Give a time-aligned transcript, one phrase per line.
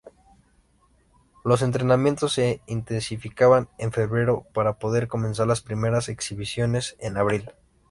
[1.43, 7.51] Los entrenamientos se intensifican en febrero para poder comenzar las primeras exhibiciones en abril.